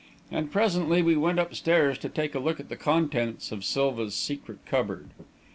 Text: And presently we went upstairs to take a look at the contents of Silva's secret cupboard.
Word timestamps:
And 0.31 0.51
presently 0.51 1.03
we 1.03 1.15
went 1.15 1.37
upstairs 1.37 1.99
to 1.99 2.09
take 2.09 2.33
a 2.33 2.39
look 2.39 2.59
at 2.59 2.69
the 2.69 2.75
contents 2.75 3.51
of 3.51 3.63
Silva's 3.63 4.15
secret 4.15 4.65
cupboard. 4.65 5.11